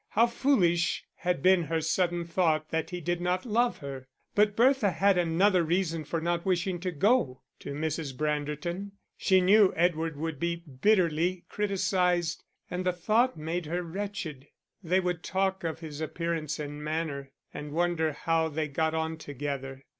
How 0.09 0.25
foolish 0.25 1.03
had 1.17 1.43
been 1.43 1.65
her 1.65 1.79
sudden 1.79 2.25
thought 2.25 2.69
that 2.71 2.89
he 2.89 2.99
did 3.01 3.21
not 3.21 3.45
love 3.45 3.77
her! 3.85 4.07
But 4.33 4.55
Bertha 4.55 4.89
had 4.89 5.15
another 5.15 5.63
reason 5.63 6.05
for 6.05 6.19
not 6.19 6.43
wishing 6.43 6.79
to 6.79 6.89
go 6.91 7.43
to 7.59 7.73
Mrs. 7.75 8.11
Branderton. 8.17 8.93
She 9.15 9.41
knew 9.41 9.71
Edward 9.75 10.17
would 10.17 10.39
be 10.39 10.55
bitterly 10.65 11.45
criticised, 11.49 12.43
and 12.67 12.83
the 12.83 12.91
thought 12.93 13.37
made 13.37 13.67
her 13.67 13.83
wretched; 13.83 14.47
they 14.81 14.99
would 14.99 15.21
talk 15.21 15.63
of 15.63 15.81
his 15.81 16.01
appearance 16.01 16.57
and 16.57 16.83
manner, 16.83 17.29
and 17.53 17.71
wonder 17.71 18.11
how 18.11 18.47
they 18.49 18.67
got 18.67 18.95
on 18.95 19.17
together. 19.17 19.83